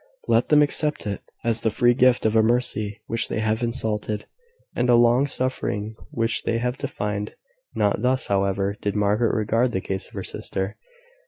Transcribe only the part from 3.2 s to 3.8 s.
they have